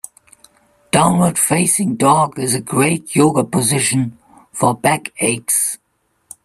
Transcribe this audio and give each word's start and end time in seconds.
Downward 0.89 1.37
facing 1.37 1.95
dog 1.95 2.39
is 2.39 2.55
a 2.55 2.59
great 2.59 3.15
Yoga 3.15 3.43
position 3.43 4.17
for 4.51 4.73
back 4.75 5.13
aches. 5.19 5.77